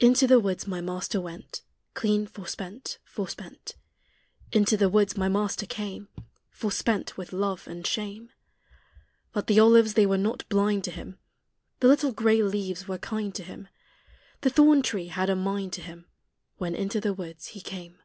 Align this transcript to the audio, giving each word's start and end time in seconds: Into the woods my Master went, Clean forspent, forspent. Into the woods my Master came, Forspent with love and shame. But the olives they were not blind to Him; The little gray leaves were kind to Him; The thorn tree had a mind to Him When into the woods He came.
Into 0.00 0.26
the 0.26 0.40
woods 0.40 0.66
my 0.66 0.80
Master 0.80 1.20
went, 1.20 1.62
Clean 1.94 2.26
forspent, 2.26 2.98
forspent. 3.04 3.76
Into 4.50 4.76
the 4.76 4.88
woods 4.88 5.16
my 5.16 5.28
Master 5.28 5.64
came, 5.64 6.08
Forspent 6.50 7.16
with 7.16 7.32
love 7.32 7.68
and 7.68 7.86
shame. 7.86 8.32
But 9.32 9.46
the 9.46 9.60
olives 9.60 9.94
they 9.94 10.06
were 10.06 10.18
not 10.18 10.44
blind 10.48 10.82
to 10.86 10.90
Him; 10.90 11.20
The 11.78 11.86
little 11.86 12.10
gray 12.10 12.42
leaves 12.42 12.88
were 12.88 12.98
kind 12.98 13.32
to 13.36 13.44
Him; 13.44 13.68
The 14.40 14.50
thorn 14.50 14.82
tree 14.82 15.06
had 15.06 15.30
a 15.30 15.36
mind 15.36 15.72
to 15.74 15.82
Him 15.82 16.06
When 16.56 16.74
into 16.74 17.00
the 17.00 17.14
woods 17.14 17.46
He 17.54 17.60
came. 17.60 18.00